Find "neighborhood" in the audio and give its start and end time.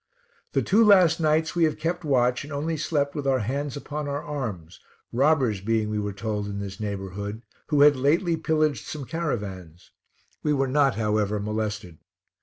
6.79-7.43